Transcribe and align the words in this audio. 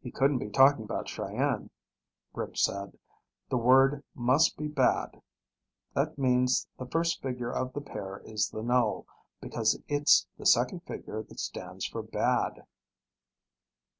"He 0.00 0.12
couldn't 0.12 0.38
be 0.38 0.48
talking 0.48 0.84
about 0.84 1.08
Cheyenne," 1.08 1.70
Rick 2.34 2.56
said. 2.56 3.00
"The 3.50 3.56
word 3.56 4.04
must 4.14 4.56
be 4.56 4.68
'bad.' 4.68 5.20
That 5.92 6.16
means 6.16 6.68
the 6.78 6.86
first 6.86 7.20
figure 7.20 7.50
of 7.50 7.72
the 7.72 7.80
pair 7.80 8.18
is 8.18 8.50
the 8.50 8.62
null, 8.62 9.06
because 9.40 9.82
it's 9.88 10.28
the 10.38 10.46
second 10.46 10.84
figure 10.84 11.24
that 11.24 11.40
stands 11.40 11.84
for 11.84 12.00
'bad.'" 12.00 12.64